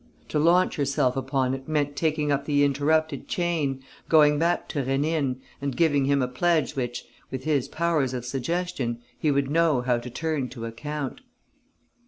[0.29, 5.35] To launch herself upon it meant taking up the interrupted chain, going back to Rénine
[5.61, 9.99] and giving him a pledge which, with his powers of suggestion, he would know how
[9.99, 11.21] to turn to account.